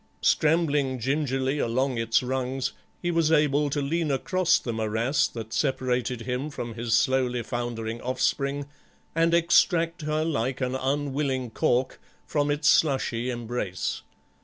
[0.21, 6.21] Scrambling gingerly along its rungs he was able to lean across the morass that separated
[6.21, 8.65] him from his slowly foundering offspring
[9.13, 14.01] and extract her like an unwilling cork from it's slushy embrace.